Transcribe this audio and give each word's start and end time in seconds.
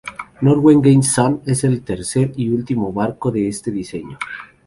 Norwegian 0.41 1.03
Sun 1.03 1.43
es 1.45 1.63
el 1.63 1.83
tercer 1.83 2.33
y 2.35 2.49
último 2.49 2.91
barco 2.91 3.29
de 3.29 3.47
este 3.47 3.69
diseño. 3.69 4.17